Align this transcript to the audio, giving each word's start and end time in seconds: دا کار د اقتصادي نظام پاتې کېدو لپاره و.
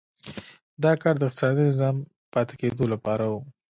دا 0.83 0.91
کار 1.01 1.15
د 1.17 1.23
اقتصادي 1.27 1.63
نظام 1.71 1.95
پاتې 2.33 2.53
کېدو 2.61 2.85
لپاره 2.93 3.25
و. 3.31 3.35